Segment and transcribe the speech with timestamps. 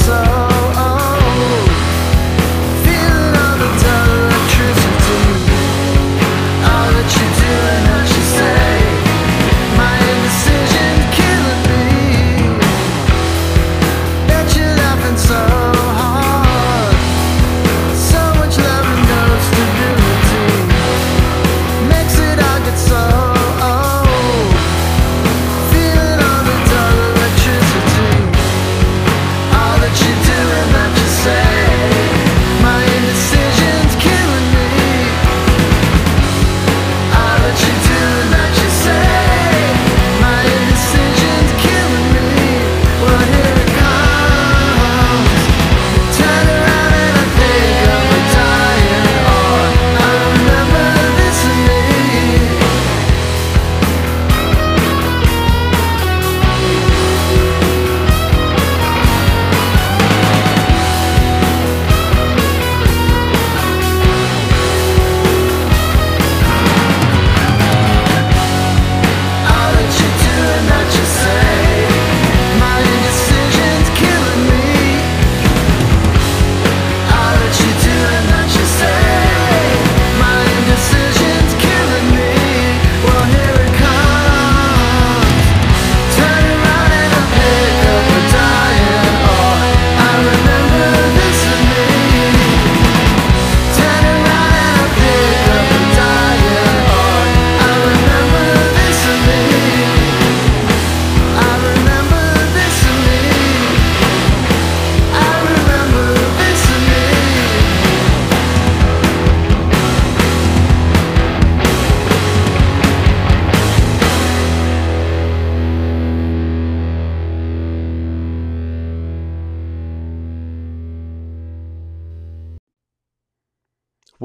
[0.00, 0.49] So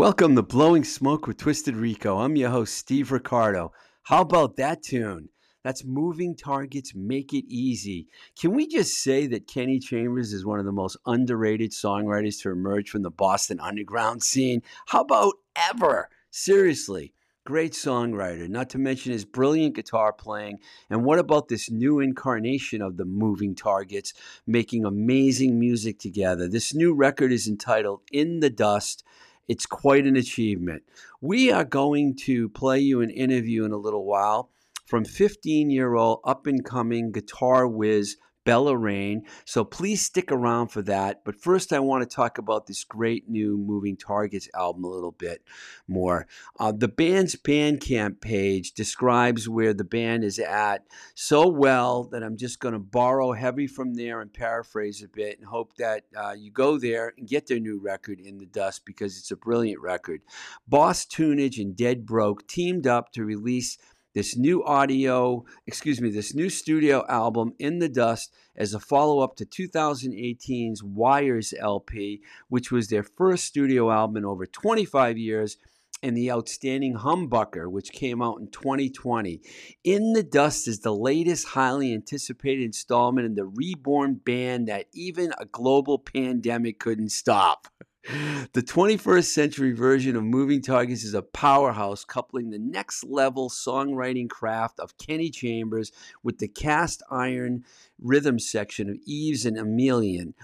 [0.05, 2.19] Welcome to Blowing Smoke with Twisted Rico.
[2.19, 3.71] I'm your host, Steve Ricardo.
[4.03, 5.29] How about that tune?
[5.63, 8.05] That's Moving Targets Make It Easy.
[8.39, 12.51] Can we just say that Kenny Chambers is one of the most underrated songwriters to
[12.51, 14.61] emerge from the Boston underground scene?
[14.85, 16.09] How about ever?
[16.29, 20.59] Seriously, great songwriter, not to mention his brilliant guitar playing.
[20.87, 24.13] And what about this new incarnation of the Moving Targets
[24.45, 26.47] making amazing music together?
[26.47, 29.03] This new record is entitled In the Dust.
[29.47, 30.83] It's quite an achievement.
[31.21, 34.49] We are going to play you an interview in a little while
[34.85, 39.23] from 15 year old up and coming guitar whiz Bella Rain.
[39.43, 41.25] So please stick around for that.
[41.25, 45.11] But first, I want to talk about this great new Moving Targets album a little
[45.11, 45.43] bit
[45.87, 46.27] more.
[46.59, 52.37] Uh, the band's Bandcamp page describes where the band is at so well that I'm
[52.37, 56.33] just going to borrow heavy from there and paraphrase a bit and hope that uh,
[56.37, 59.81] you go there and get their new record in the dust because it's a brilliant
[59.81, 60.21] record.
[60.67, 63.77] Boss Tunage and Dead Broke teamed up to release
[64.15, 69.19] this new audio, excuse me, this new studio album, In the Dust, as a follow
[69.19, 75.57] up to 2018's Wires LP, which was their first studio album in over 25 years,
[76.01, 79.41] and the outstanding Humbucker, which came out in 2020.
[79.83, 85.33] In the Dust is the latest highly anticipated installment in the reborn band that even
[85.37, 87.67] a global pandemic couldn't stop.
[88.05, 94.29] The 21st century version of Moving Targets is a powerhouse, coupling the next level songwriting
[94.29, 95.91] craft of Kenny Chambers
[96.21, 97.65] with the cast iron
[97.99, 100.35] rhythm section of Eves and Emelian.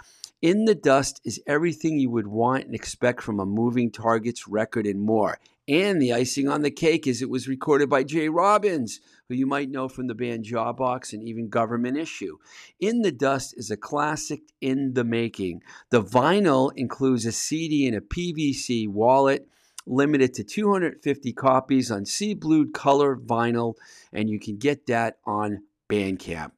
[0.42, 4.88] In the Dust is everything you would want and expect from a Moving Targets record
[4.88, 5.38] and more.
[5.68, 9.00] And the icing on the cake is it was recorded by Jay Robbins,
[9.30, 12.38] who you might know from the band Jawbox and even Government Issue.
[12.80, 15.62] In the Dust is a classic in the making.
[15.92, 19.48] The vinyl includes a CD and a PVC wallet,
[19.86, 23.76] limited to 250 copies on sea blue color vinyl,
[24.12, 26.52] and you can get that on Bandcamp.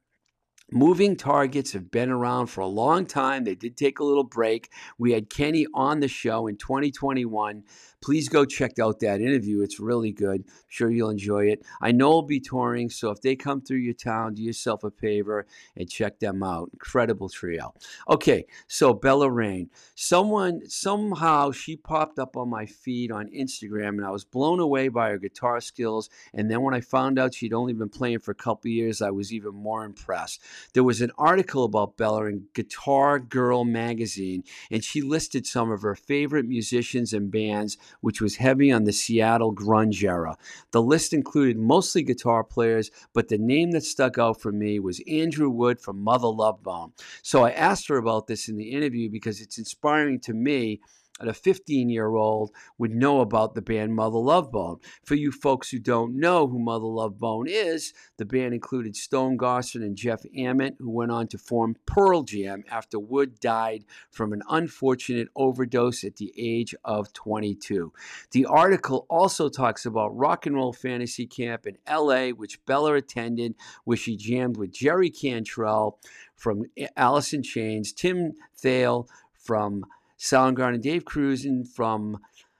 [0.72, 3.44] Moving targets have been around for a long time.
[3.44, 4.70] They did take a little break.
[4.98, 7.62] We had Kenny on the show in 2021.
[8.02, 9.62] Please go check out that interview.
[9.62, 10.42] It's really good.
[10.46, 11.64] I'm sure you'll enjoy it.
[11.80, 14.84] I know we will be touring, so if they come through your town, do yourself
[14.84, 16.68] a favor and check them out.
[16.74, 17.72] Incredible trio.
[18.10, 19.70] Okay, so Bella Rain.
[19.94, 24.88] Someone, somehow, she popped up on my feed on Instagram, and I was blown away
[24.88, 26.10] by her guitar skills.
[26.34, 29.12] And then when I found out she'd only been playing for a couple years, I
[29.12, 30.42] was even more impressed.
[30.72, 35.82] There was an article about Bella in Guitar Girl magazine, and she listed some of
[35.82, 40.36] her favorite musicians and bands which was heavy on the Seattle grunge era.
[40.70, 45.00] The list included mostly guitar players, but the name that stuck out for me was
[45.08, 46.92] Andrew Wood from Mother Love Bone.
[47.22, 50.80] So I asked her about this in the interview because it's inspiring to me
[51.20, 54.78] a 15 year old would know about the band Mother Love Bone.
[55.04, 59.38] For you folks who don't know who Mother Love Bone is, the band included Stone
[59.38, 64.32] Gossard and Jeff Ament, who went on to form Pearl Jam after Wood died from
[64.32, 67.92] an unfortunate overdose at the age of 22.
[68.32, 73.54] The article also talks about Rock and Roll Fantasy Camp in LA, which Bella attended,
[73.84, 75.98] where she jammed with Jerry Cantrell
[76.34, 79.84] from in Chains, Kim Thayil from
[80.24, 82.18] Soundgarden, and Dave Krusen from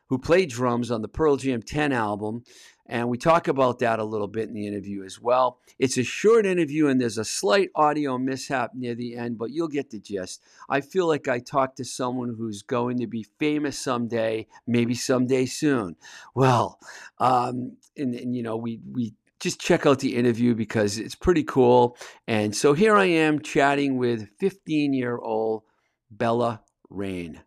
[0.08, 2.44] who played drums on the Pearl Jam 10 album.
[2.86, 5.58] And we talk about that a little bit in the interview as well.
[5.78, 9.68] It's a short interview and there's a slight audio mishap near the end, but you'll
[9.68, 10.42] get the gist.
[10.68, 15.46] I feel like I talked to someone who's going to be famous someday, maybe someday
[15.46, 15.96] soon.
[16.34, 16.78] Well,
[17.18, 21.44] um, and, and you know, we, we just check out the interview because it's pretty
[21.44, 21.96] cool.
[22.28, 25.62] And so here I am chatting with 15 year old
[26.10, 27.40] Bella Rain.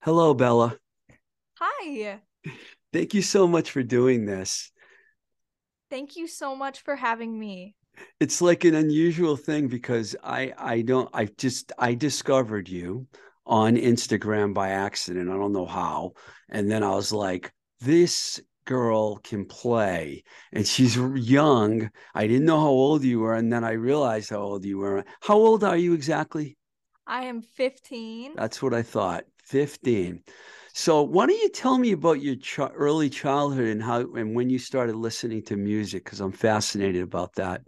[0.00, 0.76] Hello, Bella.
[1.58, 2.20] Hi.
[2.92, 4.70] Thank you so much for doing this.
[5.90, 7.74] Thank you so much for having me.
[8.20, 13.08] It's like an unusual thing because I I don't I just I discovered you
[13.44, 15.30] on Instagram by accident.
[15.30, 16.12] I don't know how.
[16.48, 20.22] And then I was like, this girl can play
[20.52, 21.90] and she's young.
[22.14, 25.04] I didn't know how old you were and then I realized how old you were.
[25.22, 26.56] How old are you exactly?
[27.04, 28.34] I am 15.
[28.36, 29.24] That's what I thought.
[29.48, 30.22] 15.
[30.74, 34.50] So, why don't you tell me about your ch- early childhood and how and when
[34.50, 37.62] you started listening to music because I'm fascinated about that.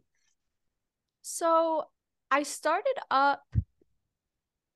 [1.23, 1.89] So,
[2.31, 3.43] I started up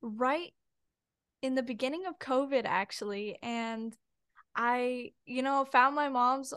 [0.02, 0.52] right
[1.42, 3.94] in the beginning of COVID actually and
[4.56, 6.54] I, you know, found my mom's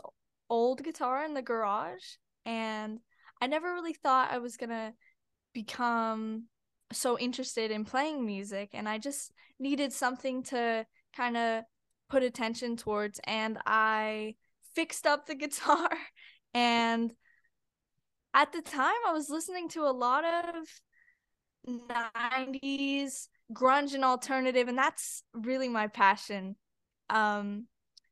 [0.48, 3.00] old guitar in the garage and
[3.40, 4.92] I never really thought I was going to
[5.52, 6.44] become
[6.92, 11.64] so interested in playing music and I just needed something to kind of
[12.08, 14.36] put attention towards and I
[14.74, 15.90] fixed up the guitar
[16.54, 17.12] and
[18.34, 20.64] at the time I was listening to a lot of
[21.66, 26.56] 90s grunge and alternative and that's really my passion.
[27.10, 27.66] Um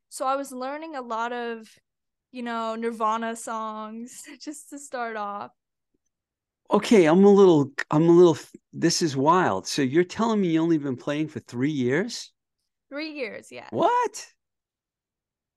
[0.09, 1.67] so I was learning a lot of
[2.31, 5.51] you know Nirvana songs just to start off
[6.71, 8.37] okay i'm a little i'm a little
[8.79, 9.67] this is wild.
[9.67, 12.31] So you're telling me you only been playing for three years?
[12.89, 13.67] Three years yeah.
[13.71, 14.27] What?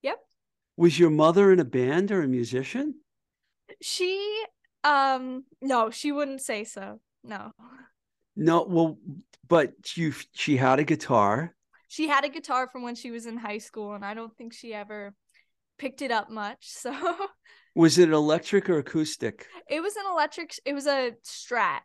[0.02, 0.18] Yep.
[0.76, 2.94] Was your mother in a band or a musician?
[3.82, 4.42] She
[4.82, 7.52] um no she wouldn't say so no.
[8.34, 8.98] No well
[9.46, 11.54] but you she had a guitar.
[11.88, 14.52] She had a guitar from when she was in high school and i don't think
[14.52, 15.12] she ever
[15.76, 16.94] picked it up much so
[17.80, 19.48] Was it electric or acoustic?
[19.66, 20.52] It was an electric.
[20.66, 21.78] It was a Strat.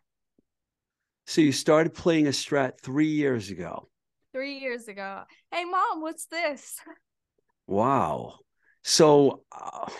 [1.24, 3.88] So you started playing a Strat three years ago.
[4.30, 5.22] Three years ago.
[5.50, 6.78] Hey, mom, what's this?
[7.66, 8.34] Wow.
[8.84, 9.90] So, uh,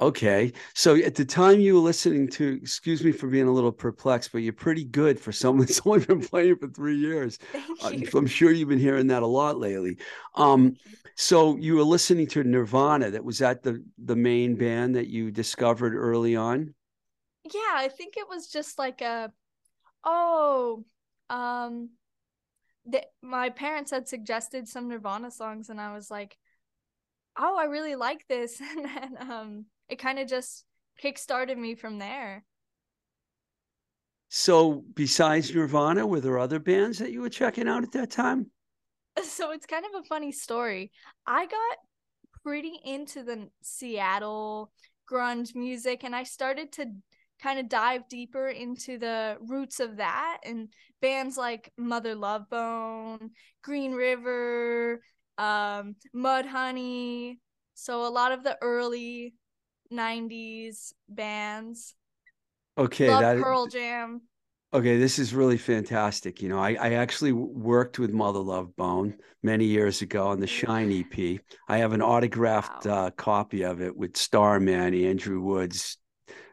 [0.00, 0.52] okay.
[0.74, 4.32] So at the time you were listening to, excuse me for being a little perplexed,
[4.32, 7.38] but you're pretty good for someone that's only been playing for three years.
[7.80, 8.18] Thank you.
[8.18, 9.98] I'm sure you've been hearing that a lot lately.
[10.34, 10.76] Um,
[11.16, 13.10] so you were listening to Nirvana.
[13.10, 16.74] That was that the the main band that you discovered early on.
[17.44, 19.32] Yeah, I think it was just like a,
[20.04, 20.84] oh,
[21.30, 21.90] um,
[22.90, 26.36] th- my parents had suggested some Nirvana songs, and I was like,
[27.38, 30.64] "Oh, I really like this," and then um, it kind of just
[31.02, 32.44] kickstarted me from there.
[34.28, 38.50] So, besides Nirvana, were there other bands that you were checking out at that time?
[39.22, 40.90] So it's kind of a funny story.
[41.26, 41.78] I got
[42.42, 44.72] pretty into the Seattle
[45.10, 46.86] grunge music, and I started to
[47.42, 50.68] kind of dive deeper into the roots of that and
[51.00, 53.30] bands like Mother Love Bone,
[53.62, 55.00] Green River,
[55.38, 57.38] um, Mudhoney.
[57.74, 59.34] So a lot of the early
[59.90, 61.94] 90s bands.
[62.78, 64.20] Okay, Love that Pearl Jam.
[64.74, 66.42] okay, this is really fantastic.
[66.42, 70.46] You know, I, I actually worked with Mother Love Bone many years ago on the
[70.46, 71.40] Shine EP.
[71.68, 73.06] I have an autographed Wow.
[73.06, 75.96] uh, copy of it with Starman, Andrew Woods.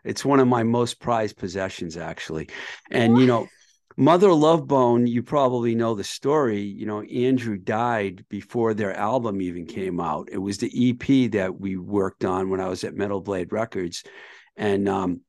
[0.05, 2.49] It's one of my most prized possessions, actually.
[2.91, 3.47] And you know,
[3.95, 6.62] Mother Love Bone, you probably know the story.
[6.62, 10.29] You know, Andrew died before their album even came out.
[10.31, 14.03] It was the EP that we worked on when I was at Metal Blade Records,
[14.55, 15.21] and um,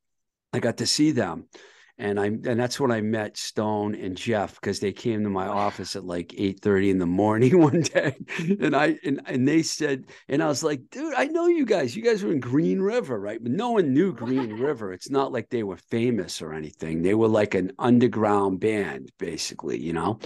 [0.52, 1.48] I got to see them.
[1.96, 5.46] And I and that's when I met Stone and Jeff because they came to my
[5.46, 8.16] office at like 8:30 in the morning one day.
[8.60, 11.94] And I and, and they said, and I was like, dude, I know you guys.
[11.94, 13.40] You guys were in Green River, right?
[13.40, 14.92] But no one knew Green River.
[14.92, 17.02] It's not like they were famous or anything.
[17.02, 20.18] They were like an underground band, basically, you know.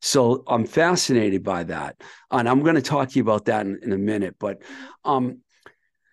[0.00, 2.00] So I'm fascinated by that.
[2.30, 4.36] And I'm going to talk to you about that in, in a minute.
[4.38, 4.62] But
[5.04, 5.40] um,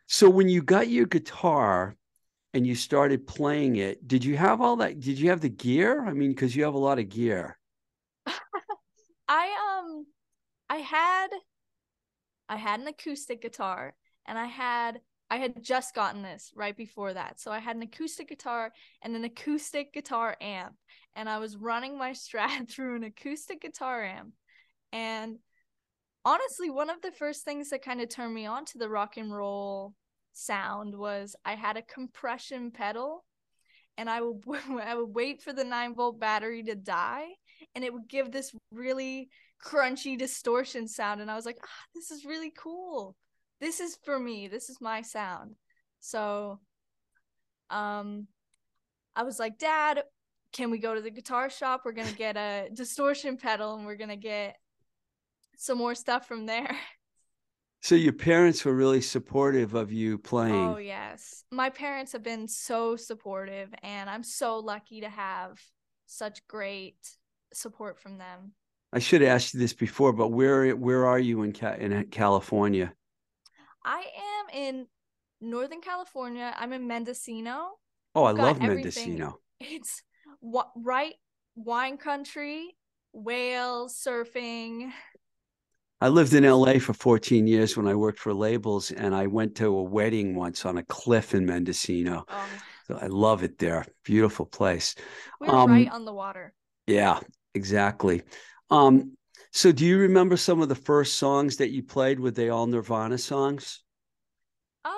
[0.08, 1.97] so when you got your guitar
[2.58, 5.00] and you started playing it, did you have all that?
[5.00, 6.04] Did you have the gear?
[6.04, 7.56] I mean, because you have a lot of gear.
[9.28, 10.08] I um
[10.68, 11.28] I had
[12.50, 13.94] I had an acoustic guitar
[14.26, 17.40] and I had I had just gotten this right before that.
[17.40, 18.72] So I had an acoustic guitar
[19.04, 20.74] and an acoustic guitar amp
[21.16, 24.34] and I was running my strat through an acoustic guitar amp.
[24.92, 25.38] And
[26.26, 29.18] honestly, one of the first things that kind of turned me on to the rock
[29.18, 29.94] and roll
[30.38, 33.26] sound was I had a compression pedal
[33.98, 34.44] and I would
[34.82, 37.28] I would wait for the 9 volt battery to die
[37.76, 39.30] and it would give this really
[39.64, 43.16] crunchy distortion sound and I was like, "Ah, this is really cool.
[43.60, 44.48] This is for me.
[44.48, 45.56] This is my sound."
[46.00, 46.60] So
[47.70, 48.28] um
[49.16, 50.04] I was like, "Dad,
[50.54, 51.82] can we go to the guitar shop?
[51.84, 54.58] We're going to get a distortion pedal and we're going to get
[55.58, 56.78] some more stuff from there."
[57.88, 60.54] So your parents were really supportive of you playing.
[60.54, 61.46] Oh, yes.
[61.54, 65.62] My parents have been so supportive, and I'm so lucky to have
[66.06, 66.98] such great
[67.54, 68.52] support from them.
[68.92, 71.94] I should have asked you this before, but where where are you in Ca- in
[71.94, 72.92] uh, California?
[73.86, 74.04] I
[74.42, 74.88] am in
[75.40, 76.54] Northern California.
[76.58, 77.70] I'm in Mendocino.
[78.14, 79.18] Oh, I love everything.
[79.18, 79.40] Mendocino.
[79.62, 80.04] It's
[80.76, 81.14] right
[81.56, 82.76] wine country,
[83.14, 84.92] whales, surfing.
[86.00, 89.56] I lived in LA for 14 years when I worked for labels, and I went
[89.56, 92.26] to a wedding once on a cliff in Mendocino.
[92.30, 92.46] Oh,
[92.88, 93.86] So I love it there.
[94.04, 94.94] Beautiful place.
[95.42, 96.54] we're Um, right on the water.
[96.86, 97.20] Yeah,
[97.56, 98.22] exactly.
[98.70, 99.18] Um,
[99.52, 102.20] so do you remember some of the first songs that you played?
[102.20, 103.82] Were they all Nirvana songs?
[104.86, 104.94] Um,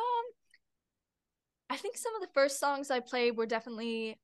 [1.69, 4.19] I think some of the first songs I played were definitely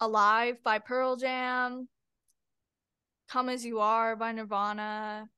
[0.00, 1.88] Alive by Pearl Jam,
[3.28, 5.28] Come As You Are by Nirvana.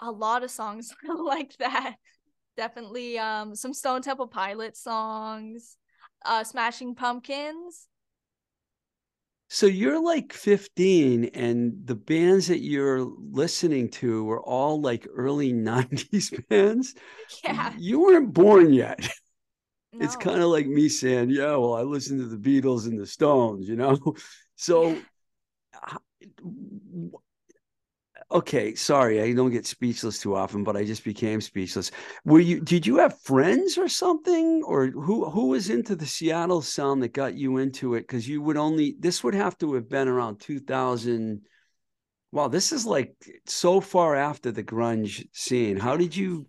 [0.00, 1.96] A lot of songs like that.
[2.56, 5.76] Definitely um some Stone Temple Pilots songs,
[6.24, 7.88] uh Smashing Pumpkins.
[9.48, 15.52] So you're like 15, and the bands that you're listening to were all like early
[15.52, 16.94] 90s bands.
[17.44, 17.72] Yeah.
[17.78, 19.08] You weren't born yet.
[19.98, 23.06] It's kind of like me saying, yeah, well, I listened to the Beatles and the
[23.06, 23.98] Stones, you know?
[24.56, 24.92] So,
[25.74, 25.98] h-
[26.38, 27.12] w-
[28.30, 31.90] okay, sorry, I don't get speechless too often, but I just became speechless.
[32.24, 34.62] Were you, did you have friends or something?
[34.64, 38.02] Or who, who was into the Seattle sound that got you into it?
[38.02, 41.42] Because you would only, this would have to have been around 2000.
[42.32, 43.14] Wow, this is like
[43.46, 45.78] so far after the grunge scene.
[45.78, 46.46] How did you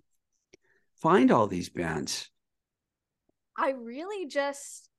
[1.02, 2.30] find all these bands?
[3.58, 4.90] I really just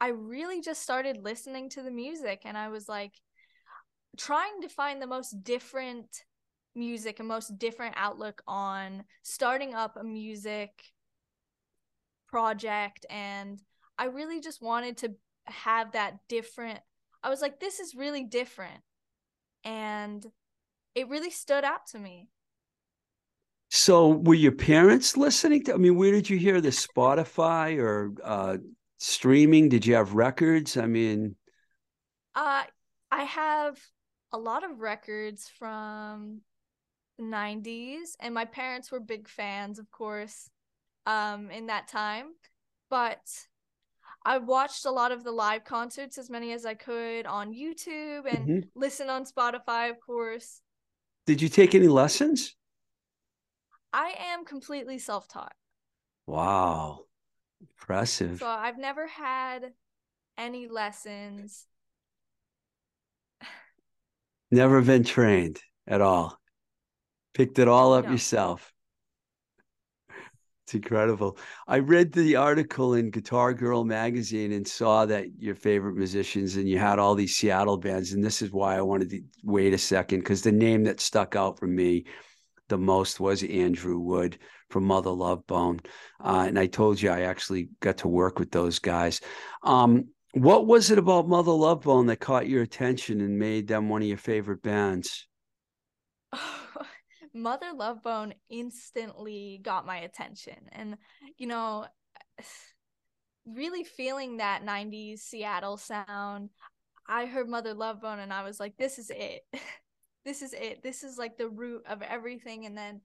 [0.00, 3.12] I really just started listening to the music and I was like
[4.20, 6.24] trying to find the most different
[6.74, 10.70] music and most different outlook on starting up a music
[12.28, 13.60] project and
[13.98, 15.14] I really just wanted to
[15.46, 16.78] have that different
[17.22, 18.80] I was like this is really different
[19.64, 20.24] and
[20.94, 22.28] it really stood out to me.
[23.70, 26.86] So were your parents listening to, I mean, where did you hear this?
[26.86, 28.58] Spotify or uh
[28.98, 29.68] streaming?
[29.68, 30.76] Did you have records?
[30.76, 31.36] I mean,
[32.34, 32.64] Uh
[33.10, 33.78] I have
[34.32, 36.40] a lot of records from
[37.18, 40.50] the 90s and my parents were big fans of course
[41.06, 42.28] um in that time
[42.88, 43.20] but
[44.24, 48.26] I watched a lot of the live concerts as many as I could on YouTube
[48.26, 48.68] and Mhm.
[48.74, 50.62] listen on Spotify of course
[51.26, 52.56] Did you take any lessons?
[53.92, 55.54] I am completely self-taught
[56.26, 57.06] Wow.
[57.60, 58.38] Impressive.
[58.38, 59.72] so I've never had
[60.38, 61.66] any lessons
[64.50, 66.38] Never been trained at all.
[67.34, 68.12] Picked it all up No.
[68.12, 68.72] yourself.
[70.64, 71.36] It's incredible.
[71.66, 76.68] I read the article in Guitar Girl magazine and saw that your favorite musicians and
[76.68, 78.12] you had all these Seattle bands.
[78.12, 81.34] And this is why I wanted to wait a second because the name that stuck
[81.34, 82.04] out for me
[82.68, 84.38] the most was Andrew Wood
[84.68, 85.80] from Mother Love Bone.
[86.22, 89.20] Uh, and I told you I actually got to work with those guys.
[89.64, 93.88] Um, what was it about Mother Love Bone that caught your attention and made them
[93.88, 95.26] one of your favorite bands?
[97.34, 100.56] Mother Love Bone instantly got my attention.
[100.72, 100.96] And,
[101.36, 101.86] you know,
[103.46, 106.50] really feeling that 90s Seattle sound.
[107.08, 109.42] I heard Mother Love Bone and I was like, this is it.
[110.24, 110.82] this is it.
[110.82, 112.66] This is like the root of everything.
[112.66, 113.00] And then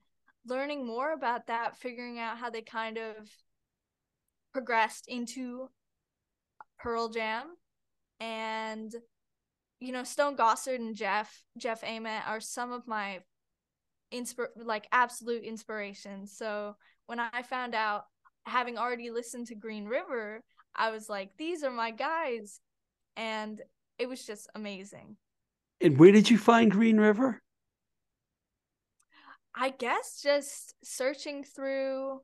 [0.46, 3.28] learning more about that, figuring out how they kind of
[4.52, 5.68] progressed into
[6.78, 7.46] Pearl Jam
[8.20, 8.94] and
[9.80, 13.20] you know Stone Gossard and Jeff Jeff Ament are some of my
[14.12, 16.36] inspir like absolute inspirations.
[16.36, 18.04] So when I found out
[18.44, 20.42] having already listened to Green River,
[20.74, 22.60] I was like these are my guys
[23.16, 23.60] and
[23.98, 25.16] it was just amazing.
[25.80, 27.42] And where did you find Green River?
[29.54, 32.20] I guess just searching through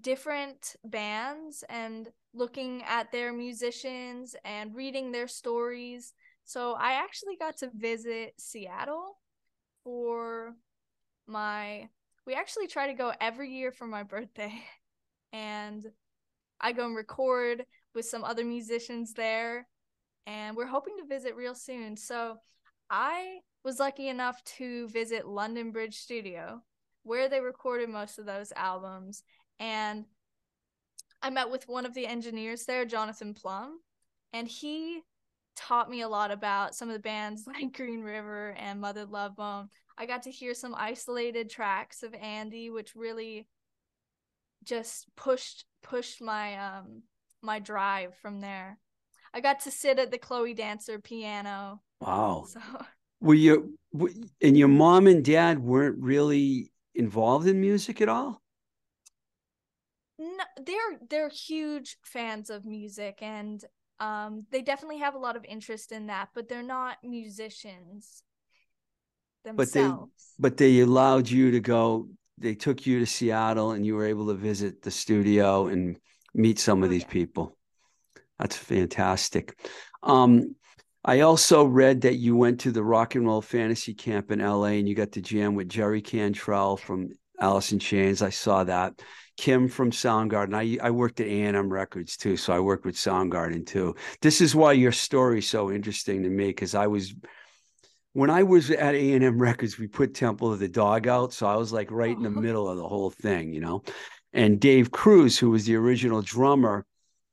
[0.00, 6.12] different bands and looking at their musicians and reading their stories.
[6.44, 9.18] So I actually got to visit Seattle
[9.84, 10.54] for
[11.26, 11.88] my
[12.26, 14.52] we actually try to go every year for my birthday
[15.32, 15.84] and
[16.60, 19.66] I go and record with some other musicians there
[20.26, 21.96] and we're hoping to visit real soon.
[21.96, 22.38] So
[22.90, 26.62] I was lucky enough to visit London Bridge Studio
[27.04, 29.22] where they recorded most of those albums
[29.58, 30.04] and
[31.22, 33.80] I met with one of the engineers there, Jonathan Plum,
[34.32, 35.02] and he
[35.56, 39.36] taught me a lot about some of the bands like Green River and Mother Love
[39.36, 39.68] Bone.
[39.98, 43.48] I got to hear some isolated tracks of Andy, which really
[44.64, 47.02] just pushed pushed my um
[47.42, 48.78] my drive from there.
[49.32, 51.80] I got to sit at the Chloe Dancer piano.
[52.00, 52.46] Wow.
[52.48, 52.60] So
[53.20, 53.78] Were you
[54.42, 58.42] and your mom and dad weren't really involved in music at all?
[60.18, 63.64] No, they're they're huge fans of music and
[64.00, 68.22] um they definitely have a lot of interest in that, but they're not musicians
[69.44, 70.34] themselves.
[70.38, 73.94] But they- But they allowed you to go, they took you to Seattle and you
[73.94, 75.96] were able to visit the studio and
[76.34, 77.08] meet some of Oh, these yeah.
[77.08, 77.56] people.
[78.38, 79.58] That's fantastic.
[80.02, 80.56] Um,
[81.04, 84.78] I also read that you went to the rock and roll fantasy camp in LA
[84.78, 88.22] and you got to jam with Jerry Cantrell from In Chains.
[88.22, 89.00] I saw that.
[89.36, 90.54] Kim from Soundgarden.
[90.54, 93.94] I I worked at A&M Records too, so I worked with Soundgarden too.
[94.22, 97.14] This is why your story's so interesting to me because I was
[98.14, 101.56] when I was at A&M Records, we put Temple of the Dog out, so I
[101.56, 102.40] was like right in the Oh.
[102.40, 103.82] middle of the whole thing, you know.
[104.32, 106.86] And Dave Cruz, who was the original drummer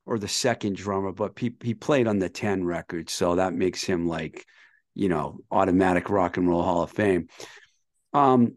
[0.05, 3.81] or the second drummer, but he he played on the 10 record, so that makes
[3.83, 4.45] him like,
[4.93, 7.27] you know, automatic rock and roll Hall of Fame.
[8.13, 8.55] Um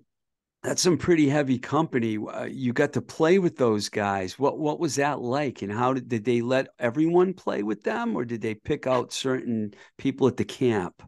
[0.66, 2.18] that's some pretty heavy company.
[2.18, 4.38] Uh, you got to play with those guys.
[4.38, 5.62] What what was that like?
[5.62, 9.12] And how did, did they let everyone play with them, or did they pick out
[9.12, 11.02] certain people at the camp?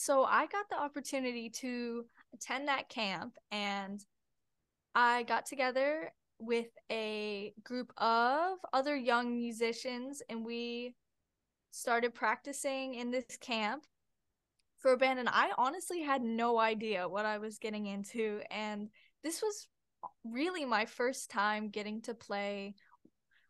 [0.00, 4.02] so I got the opportunity to attend that camp and
[4.94, 10.94] I got together with a group of other young musicians and we
[11.70, 13.84] started practicing in this camp
[14.80, 18.88] for a band and I honestly had no idea what I was getting into and
[19.22, 19.68] this was
[20.24, 22.74] really my first time getting to play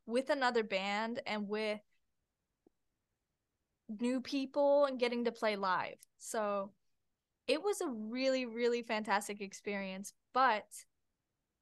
[0.07, 1.81] with another band and with
[4.01, 5.97] new people and getting to play live.
[6.19, 6.73] So
[7.47, 10.67] it was a really, really fantastic experience, but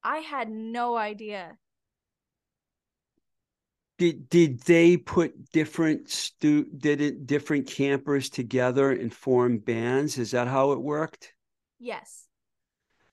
[0.03, 1.59] I had no idea.
[3.99, 10.19] Did did they put different stu did it different campers together and form bands?
[10.19, 11.33] Is that how it worked?
[11.79, 12.27] Yes.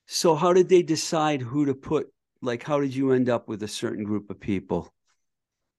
[0.05, 2.07] So how did they decide who to put?
[2.41, 4.93] Like, how did you end up with a certain group of people?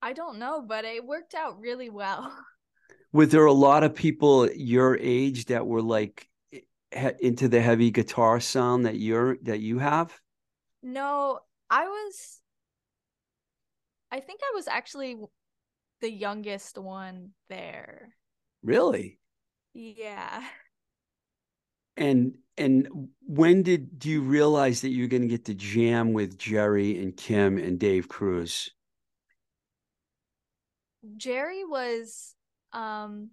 [0.02, 2.36] I don't know, but it worked out really well.
[3.12, 6.28] were there a lot of people your age that were like
[7.20, 10.18] into the heavy guitar sound that you're that you have?
[10.82, 11.40] No,
[11.70, 12.40] I was
[14.16, 15.18] I think I was actually
[16.00, 18.14] the youngest one there.
[18.62, 19.18] Really?
[19.74, 20.42] Yeah.
[21.98, 26.36] And and when did do you realize that you're going to get to jam with
[26.36, 28.70] Jerry and Kim and Dave Cruz?
[31.16, 32.34] Jerry was
[32.74, 33.30] um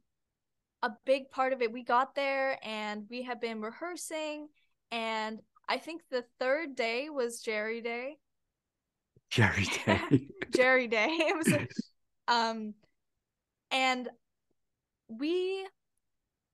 [0.81, 1.73] a big part of it.
[1.73, 4.47] We got there and we had been rehearsing
[4.93, 8.15] and I think the third day was Jerry Day.
[9.33, 10.27] Jerry Day.
[10.55, 11.33] Jerry Day.
[12.29, 12.73] Um
[13.69, 14.07] and
[15.09, 15.67] we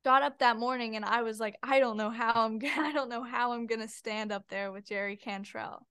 [0.04, 2.92] got up that morning and I was like, I don't know how I'm gonna I
[2.92, 5.86] don't know how I'm gonna stand up there with Jerry Cantrell.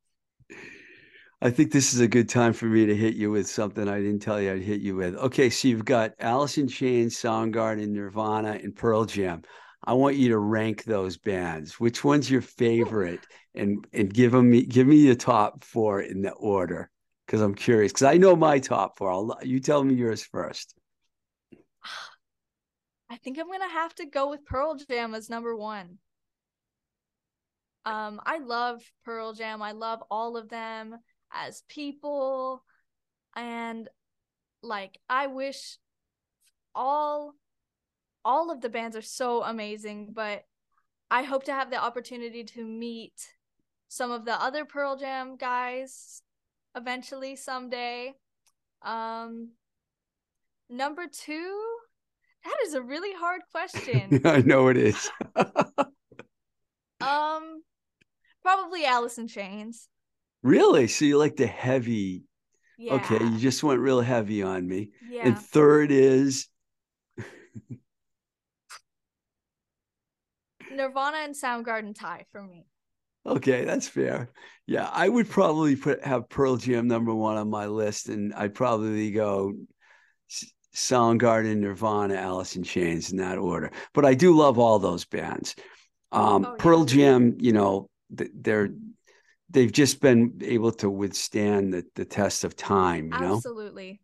[1.40, 4.00] I think this is a good time for me to hit you with something I
[4.00, 5.14] didn't tell you I'd hit you with.
[5.14, 9.42] Okay, so you've got Alice in Chains, Soundgarden, Nirvana, and Pearl Jam.
[9.88, 11.80] I want you to rank those bands.
[11.80, 13.26] Which one's your favorite?
[13.54, 16.90] And and give them me give me the top four in the order
[17.26, 19.10] because I'm curious because I know my top four.
[19.10, 20.74] I'll, you tell me yours first.
[23.08, 25.96] I think I'm gonna have to go with Pearl Jam as number one.
[27.86, 29.62] Um, I love Pearl Jam.
[29.62, 30.98] I love all of them
[31.32, 32.62] as people,
[33.34, 33.88] and
[34.62, 35.78] like I wish
[36.74, 37.32] all
[38.28, 40.44] all of the bands are so amazing, but
[41.10, 43.14] I hope to have the opportunity to meet
[43.88, 46.20] some of the other Pearl Jam guys
[46.76, 48.12] eventually someday.
[48.82, 49.52] Um,
[50.68, 51.64] number two,
[52.44, 54.20] that is a really hard question.
[54.26, 55.10] I know it is.
[57.00, 57.62] um,
[58.42, 59.88] probably Alice in Chains.
[60.42, 60.86] really?
[60.86, 62.24] So you like the heavy?
[62.76, 62.92] Yeah.
[62.96, 64.90] Okay, you just went real heavy on me.
[65.08, 65.28] yeah.
[65.28, 66.46] And third is
[70.74, 72.66] Nirvana and Soundgarden tie for me.
[73.26, 74.30] Okay, that's fair.
[74.66, 78.54] Yeah, I would probably put have Pearl Jam number one on my list, and I'd
[78.54, 79.52] probably go
[80.74, 83.70] Soundgarden, Nirvana, Alice in Chains in that order.
[83.92, 85.54] But I do love all those bands.
[86.12, 86.54] Um, Oh, yeah.
[86.58, 88.70] Pearl Jam, you know, they're
[89.50, 93.36] they've just been able to withstand the, the test of time, you know.
[93.36, 94.00] Absolutely.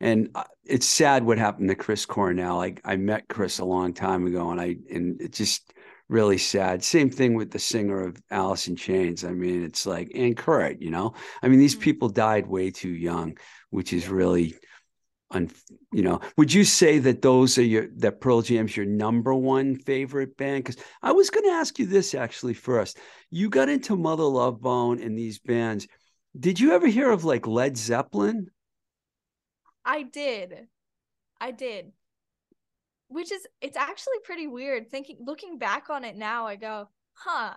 [0.00, 2.60] And uh, it's sad what happened to Chris Cornell.
[2.60, 5.72] I I met Chris a long time ago, and I and it's just
[6.10, 6.84] really sad.
[6.84, 9.24] Same thing with the singer of Alice in Chains.
[9.24, 10.82] I mean, it's like and Kurt.
[10.82, 11.80] You know, I mean, these Mhm.
[11.80, 13.38] people died way too young,
[13.70, 14.56] which is really,
[15.30, 15.50] un,
[15.92, 16.20] you know.
[16.36, 20.64] Would you say that those are your that Pearl Jam's your number one favorite band?
[20.64, 22.98] Because I was going to ask you this actually first.
[23.30, 25.88] You got into Mother Love Bone and these bands.
[26.38, 28.50] Did you ever hear of like Led Zeppelin?
[29.84, 30.68] I did.
[31.40, 31.92] I did.
[33.10, 37.54] Which is it's actually pretty weird thinking looking back on it now I go, "Huh.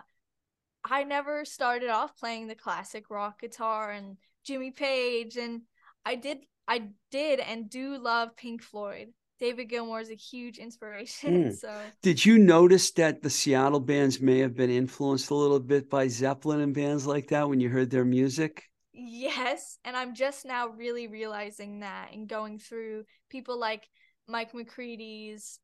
[0.84, 5.62] I never started off playing the classic rock guitar and Jimmy Page and
[6.06, 9.14] I did I did and do love Pink Floyd.
[9.40, 11.58] David Gilmour is a huge inspiration, Mm.
[11.58, 15.90] so Did you notice that the Seattle bands may have been influenced a little bit
[15.90, 18.64] by Zeppelin and bands like that when you heard their music?
[18.94, 23.90] Yes, and I'm just now really realizing that and going through people like
[24.28, 25.60] Mike McCready's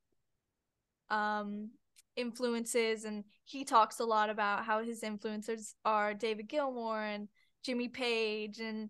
[1.10, 1.70] um
[2.16, 7.30] influences and he talks a lot about how his influencers are David Gilmour and
[7.64, 8.90] Jimmy Page and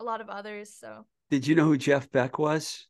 [0.00, 2.86] a lot of others, so Did you know who Jeff Beck was?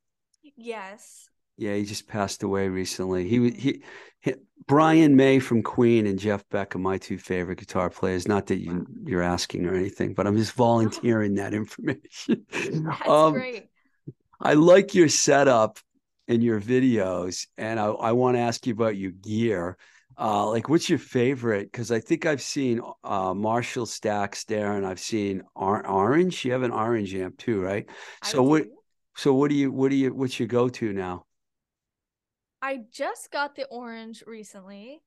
[0.56, 1.28] yes.
[1.56, 3.28] Yeah, he just passed away recently.
[3.28, 3.82] He was he,
[4.20, 4.34] he
[4.66, 8.28] Brian May from Queen and Jeff Beck are my two favorite guitar players.
[8.28, 12.46] Not that you you're asking or anything, but I'm just volunteering that information.
[12.52, 13.67] That's Um, great.
[14.40, 15.78] I like your setup
[16.28, 19.76] and your videos, and I, I want to ask you about your gear.
[20.18, 21.70] Uh, like, what's your favorite?
[21.70, 26.44] Because I think I've seen uh, Marshall stacks there, and I've seen or- orange.
[26.44, 27.88] You have an orange amp too, right?
[28.22, 28.64] I So what?
[28.64, 28.78] do.
[29.16, 29.70] So what do you?
[29.72, 30.12] What do you?
[30.14, 31.24] What's your go to now?
[32.62, 35.02] I just got the orange recently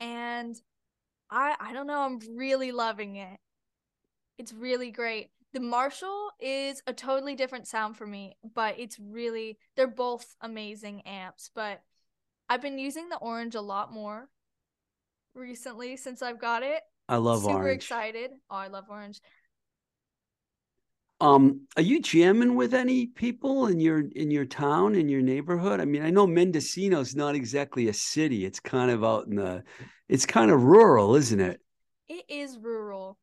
[0.00, 0.56] and
[1.30, 3.38] I I don't know, I'm really loving it.
[4.38, 5.30] It's really great.
[5.56, 11.00] The Marshall is a totally different sound for me, but it's really they're both amazing
[11.06, 11.80] amps, but
[12.46, 14.28] I've been using the orange a lot more
[15.34, 16.82] recently since I've got it.
[17.08, 17.84] I love Super orange.
[17.84, 18.32] excited.
[18.50, 19.18] Oh, I love orange.
[21.22, 25.80] Um, are you jamming with any people in your in your town in your neighborhood?
[25.80, 28.44] I mean, I know Mendocino's not exactly a city.
[28.44, 29.64] It's kind of out in the,
[30.06, 31.62] it's kind of rural, isn't it?
[32.08, 33.16] It is rural.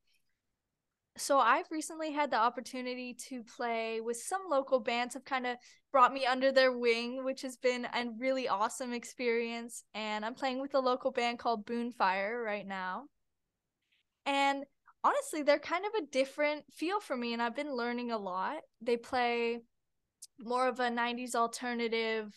[1.17, 5.57] So I've recently had the opportunity to play with some local bands have kind of
[5.91, 9.83] brought me under their wing, which has been a really awesome experience.
[9.93, 13.05] And I'm playing with a local band called Boonfire right now.
[14.25, 14.63] And
[15.03, 18.61] honestly, they're kind of a different feel for me, and I've been learning a lot.
[18.81, 19.59] They play
[20.39, 22.33] more of a 90s alternative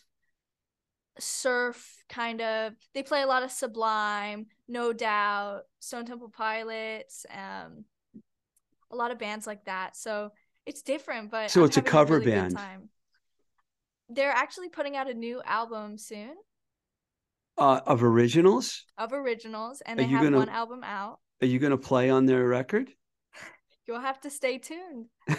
[1.19, 7.85] surf kind of they play a lot of sublime no doubt stone temple pilots um
[8.91, 10.31] a lot of bands like that so
[10.65, 12.57] it's different but So I'm it's a cover really band.
[14.09, 16.33] they're actually putting out a new album soon
[17.57, 18.85] Uh, of originals?
[18.97, 22.09] of originals and Are they have gonna- one album out Are you going to play
[22.09, 22.89] on their record?
[23.87, 25.05] you'll have to stay tuned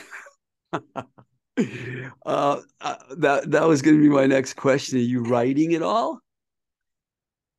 [2.27, 4.99] uh, uh, that that was going to be my next question.
[4.99, 6.21] Are you writing it all?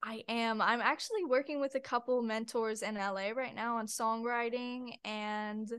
[0.04, 0.62] I am.
[0.62, 5.70] I'm actually working with a couple mentors in LA right now on songwriting, and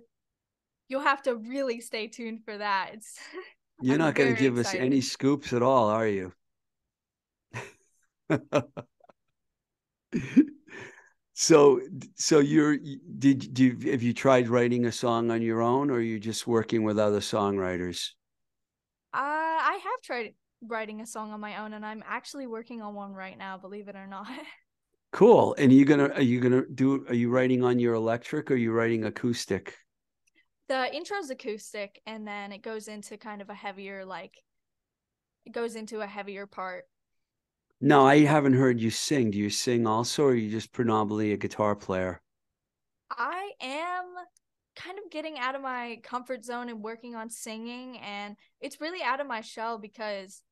[0.88, 2.90] you'll have to really stay tuned for that.
[2.94, 3.18] It's
[3.82, 6.32] You're I'm not going to give us any scoops at all, are you?
[11.32, 11.80] so,
[12.14, 15.94] so you're did do you, have you tried writing a song on your own, or
[15.94, 18.10] are you just working with other songwriters?
[19.12, 22.94] uh, I have tried writing a song on my own, and I'm actually working on
[22.94, 23.58] one right now.
[23.58, 24.28] Believe it or not.
[25.12, 25.54] Cool.
[25.58, 27.04] And are you gonna are you gonna do?
[27.08, 29.76] Are you writing on your electric, or are you writing acoustic?
[30.68, 34.42] the intro's acoustic, and then it goes into kind of a heavier, like,
[35.44, 36.84] it goes into a heavier part.
[37.80, 39.32] No, I haven't heard you sing.
[39.32, 42.22] Do you sing also, or are you just predominantly a guitar player?
[43.10, 44.04] I am
[44.76, 49.02] kind of getting out of my comfort zone and working on singing and it's really
[49.02, 50.42] out of my shell because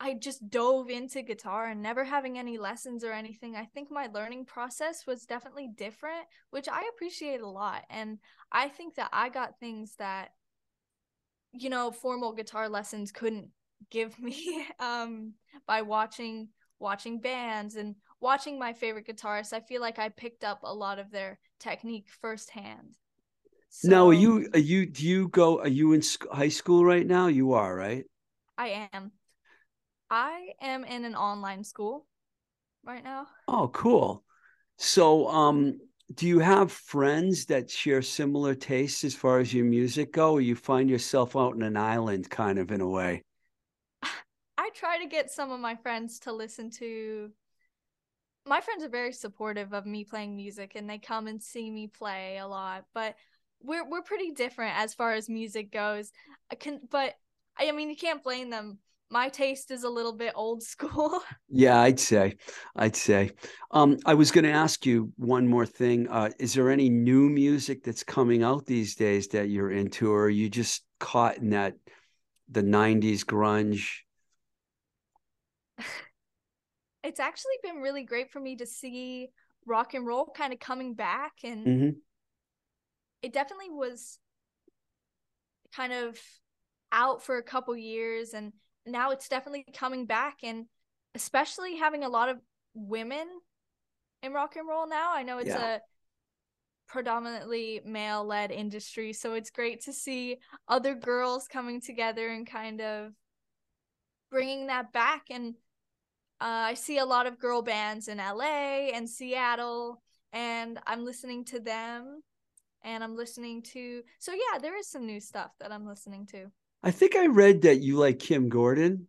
[0.00, 3.56] I just dove into guitar and never having any lessons or anything.
[3.56, 7.84] I think my learning process was definitely different, which I appreciate a lot.
[7.88, 8.18] And
[8.50, 10.30] I think that I got things that
[11.52, 13.48] you know, formal guitar lessons couldn't
[13.90, 15.34] give me um
[15.66, 19.52] by watching watching bands and watching my favorite guitarists.
[19.52, 22.96] I feel like I picked up a lot of their technique firsthand.
[23.82, 25.60] No, are you are you do you go?
[25.60, 26.02] Are you in
[26.32, 27.26] high school right now?
[27.26, 28.04] You are, right?
[28.58, 29.12] I am.
[30.14, 32.06] I am in an online school
[32.84, 33.26] right now.
[33.48, 34.22] Oh, cool.
[34.78, 35.80] So, um,
[36.14, 40.40] do you have friends that share similar tastes as far as your music go, or
[40.40, 43.22] you find yourself out in an island kind of in a way?
[44.56, 47.32] I try to get some of my friends to listen to
[48.46, 51.88] my friends are very supportive of me playing music and they come and see me
[51.88, 53.16] play a lot, but
[53.60, 56.12] we're we're pretty different as far as music goes.
[56.52, 57.14] I can but
[57.58, 58.78] I mean you can't blame them.
[59.14, 61.22] My taste is a little bit old school.
[61.48, 62.36] Yeah, I'd say,
[62.74, 63.30] I'd say.
[63.70, 66.08] Um, I was going to ask you one more thing.
[66.08, 70.24] Uh, is there any new music that's coming out these days that you're into, or
[70.24, 71.74] are you just caught in that
[72.50, 73.88] the '90s grunge?
[77.02, 79.28] it's actually been really great for me to see
[79.66, 82.04] rock and roll kind of coming back and hmm
[83.22, 84.18] it definitely was
[85.74, 86.18] kind of
[86.92, 88.52] out for a couple years and
[88.86, 90.66] now it's definitely coming back and
[91.14, 92.38] especially having a lot of
[92.74, 93.26] women
[94.22, 95.14] in rock and roll now.
[95.14, 95.76] I know it's Yeah.
[95.76, 95.82] a
[96.88, 102.80] predominantly male led industry, so it's great to see other girls coming together and kind
[102.80, 103.12] of
[104.30, 105.54] bringing that back and
[106.40, 111.44] uh, I see a lot of girl bands in LA and Seattle and I'm listening
[111.46, 112.20] to them
[112.82, 116.50] and I'm listening to so yeah, there is some new stuff that I'm listening to.
[116.84, 119.08] I think I read that you like Kim Gordon.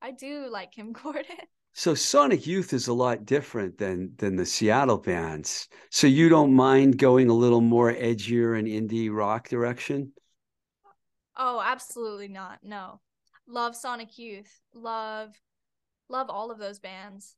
[0.00, 1.24] I do like Kim Gordon.
[1.78, 5.68] So Sonic Youth is a lot different than than the Seattle bands.
[5.90, 10.14] So you don't mind going a little more edgier and indie rock direction?
[11.36, 12.60] Oh, absolutely not.
[12.62, 13.00] No.
[13.46, 14.58] Love Sonic Youth.
[14.72, 15.34] Love
[16.08, 17.36] love all of those bands.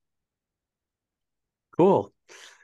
[1.77, 2.13] Cool.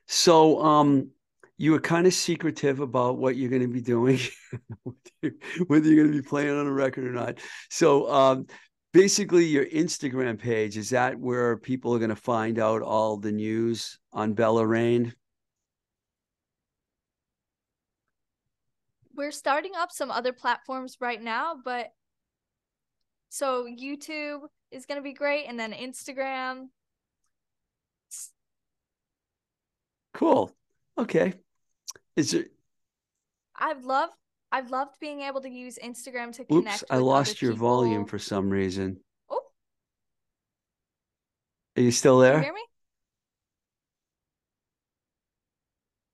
[0.06, 1.10] So um
[1.56, 4.18] you were kind of secretive about what you're going to be doing,
[5.66, 7.38] whether you're going to be playing on a record or not.
[7.70, 8.46] So um
[8.94, 13.32] basically your Instagram page, is that where people are going to find out all the
[13.32, 15.12] news on Bella Rain?
[19.16, 21.92] We're starting up some other platforms right now, but
[23.28, 26.68] so YouTube is going to be great and then Instagram.
[30.12, 30.52] Cool.
[30.96, 31.34] Okay.
[32.16, 32.50] Is it
[33.56, 34.12] I've loved
[34.52, 38.18] I've loved being able to use Instagram to connect Oops, I lost your volume for
[38.18, 39.00] some reason.
[39.28, 39.40] Oh,
[41.76, 42.42] Are you still can you there?
[42.42, 42.60] hear me?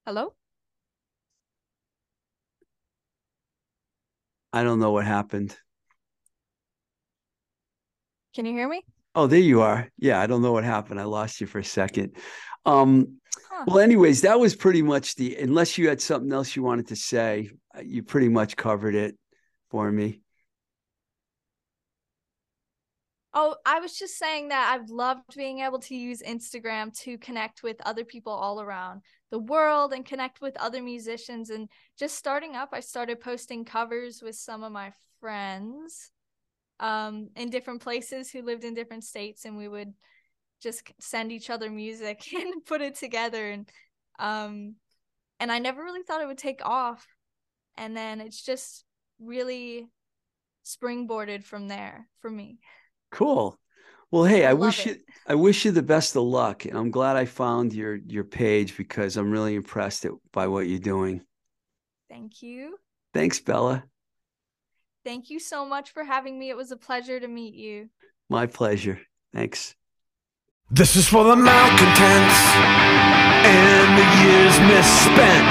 [0.06, 0.34] Hello?
[4.52, 5.56] I don't know what happened.
[8.34, 8.82] Can you hear me?
[9.14, 9.88] Oh, there you are.
[9.98, 11.00] Yeah, I don't know what happened.
[11.00, 12.16] I lost you for a second.
[12.64, 13.20] Um,
[13.66, 15.37] Well, anyways, that was pretty much the.
[15.37, 19.16] Unless you had something else you wanted to say, uh, you pretty much covered it
[19.70, 20.20] for me.
[23.33, 27.62] Oh, I was just saying that I've loved being able to use Instagram to connect
[27.62, 31.51] with other people all around the world and connect with other musicians.
[31.51, 36.11] And just starting up, I started posting covers with some of my friends
[36.81, 39.92] um, in different places who lived in different states, and we would
[40.61, 43.51] just send each other music and put it together.
[43.51, 43.68] And
[44.18, 44.75] um,
[45.38, 47.07] and I never really thought it would take off,
[47.77, 48.85] and then it's just
[49.18, 49.88] really
[50.64, 52.59] springboarded from there for me.
[53.11, 53.59] Cool.
[54.11, 54.99] Well, hey, I I wish it.
[54.99, 58.25] you I wish you the best of luck, and I'm glad I found your your
[58.25, 61.23] page because I'm really impressed by what you're doing.
[62.09, 62.77] Thank you.
[63.14, 63.85] Thanks, Bella.
[65.05, 66.51] Thank you so much for having me.
[66.51, 67.88] It was a pleasure to meet you.
[68.29, 69.01] My pleasure.
[69.33, 69.75] Thanks.
[70.72, 72.38] This is for the malcontents
[73.42, 75.42] and the years misspent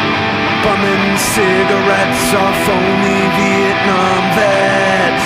[0.64, 5.26] bumming cigarettes off phony Vietnam vets.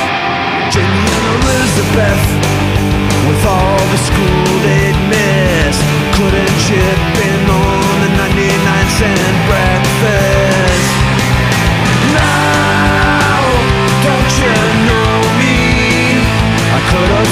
[0.73, 2.25] Jenny and Elizabeth,
[3.29, 5.86] with all the school they'd missed,
[6.17, 10.89] couldn't chip in on the 99 cent breakfast.
[12.17, 13.45] Now,
[14.01, 14.58] don't you
[14.89, 16.17] know me?
[16.73, 17.22] I could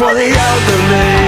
[0.00, 1.19] for the elderly,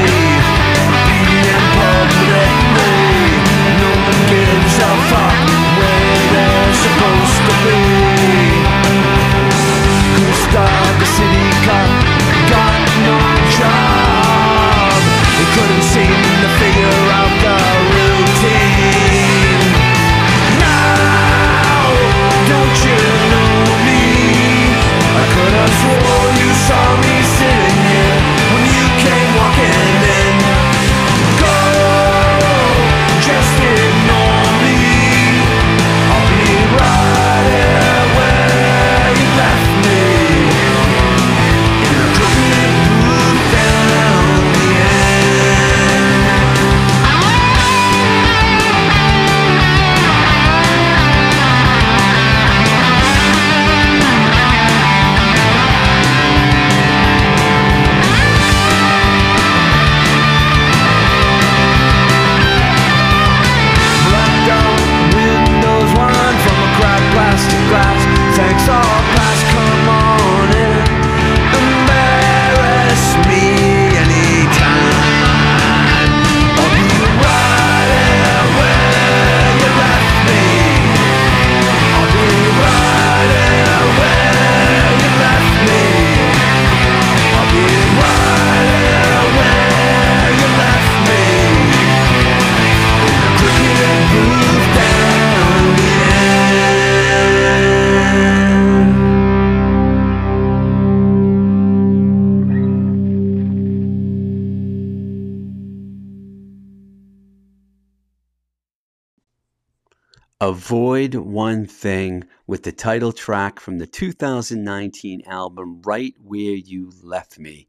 [110.53, 117.39] Avoid One Thing with the title track from the 2019 album Right Where You Left
[117.39, 117.69] Me.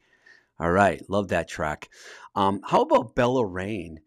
[0.59, 1.87] All right, love that track.
[2.35, 4.01] Um, how about Bella Rain?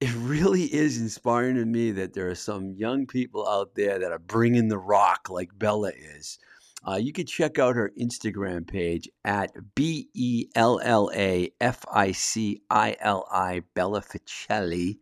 [0.00, 4.12] It really is inspiring to me that there are some young people out there that
[4.12, 6.38] are bringing the rock like Bella is.
[6.86, 11.84] Uh, you can check out her Instagram page at B E L L A F
[11.92, 14.98] I C I L I Bella Ficelli.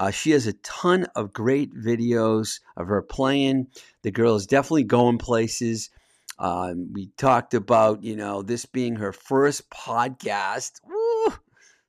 [0.00, 3.66] Uh, she has a ton of great videos of her playing.
[4.00, 5.90] The girl is definitely going places.
[6.38, 10.80] Um, we talked about, you know, this being her first podcast.
[10.88, 11.34] Woo!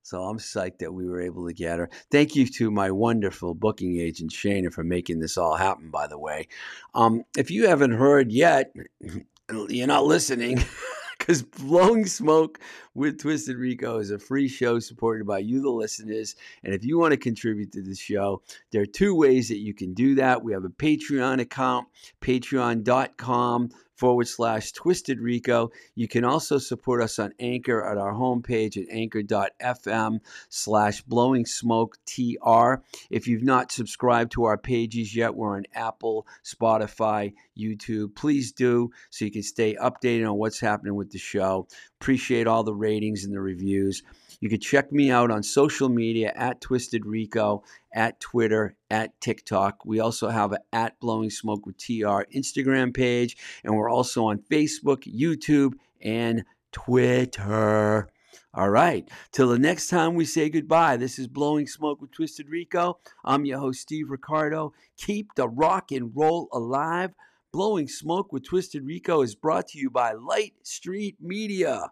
[0.04, 1.90] So I'm psyched that we were able to get her.
[2.12, 6.20] Thank you to my wonderful booking agent, Shana, for making this all happen, by the
[6.20, 6.50] way.
[6.94, 8.74] Um, if you haven't heard yet,
[9.70, 10.62] you're not listening
[11.22, 12.60] because Blowing Smoke
[12.96, 16.36] with Twisted Rico is a free show supported by you, the listeners.
[16.64, 18.42] And if you want to contribute to the show,
[18.72, 20.44] there are two ways that you can do that.
[20.44, 21.88] We have a Patreon account,
[22.22, 23.70] patreon.com
[24.02, 25.70] forward slash Twisted Rico.
[25.94, 32.00] You can also support us on Anchor at our homepage at anchor.fm slash blowing smoke
[32.08, 32.82] TR.
[33.12, 38.16] If you've not subscribed to our pages yet, we're on Apple, Spotify, YouTube.
[38.16, 41.68] Please do so you can stay updated on what's happening with the show.
[42.02, 44.02] Appreciate all the ratings and the reviews.
[44.42, 47.64] You can check me out on social media at Twisted Rico,
[47.94, 49.86] at Twitter, at TikTok.
[49.86, 54.40] We also have a at Blowing Smoke with TR Instagram page, and we're also on
[54.40, 58.10] Facebook, YouTube, and Twitter.
[58.54, 59.08] All right.
[59.32, 62.98] Till the next time we say goodbye, this is Blowing Smoke with Twisted Rico.
[63.24, 64.74] I'm your host, Steve Ricardo.
[64.98, 67.12] Keep the rock and roll alive.
[67.54, 71.92] Blowing Smoke with Twisted Rico is brought to you by Light Street Media.